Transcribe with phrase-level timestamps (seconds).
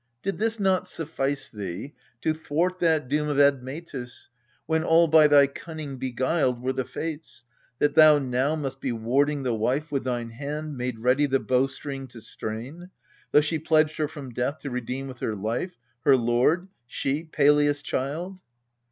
[0.23, 4.29] Did this not suffice thee, to thwart that doom Of Admetus,
[4.65, 7.43] when, all by thy cunning beguiled Were the Fates,
[7.77, 12.07] that thou now must be warding the wife With thine hand made ready the bowstring
[12.07, 12.89] to strain,
[13.31, 17.83] Though she pledged her from death to redeem with her life Her lord she, Pelias'
[17.83, 18.39] child